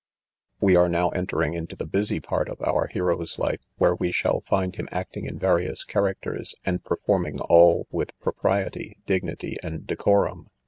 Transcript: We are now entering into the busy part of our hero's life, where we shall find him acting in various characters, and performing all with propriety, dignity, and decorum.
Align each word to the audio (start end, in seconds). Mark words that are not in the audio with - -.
We 0.59 0.75
are 0.75 0.89
now 0.89 1.09
entering 1.09 1.53
into 1.53 1.75
the 1.75 1.85
busy 1.85 2.19
part 2.19 2.49
of 2.49 2.59
our 2.63 2.87
hero's 2.87 3.37
life, 3.37 3.59
where 3.77 3.93
we 3.93 4.11
shall 4.11 4.41
find 4.41 4.75
him 4.75 4.89
acting 4.91 5.25
in 5.25 5.37
various 5.37 5.83
characters, 5.83 6.55
and 6.65 6.83
performing 6.83 7.39
all 7.39 7.85
with 7.91 8.19
propriety, 8.19 8.97
dignity, 9.05 9.57
and 9.61 9.85
decorum. 9.85 10.49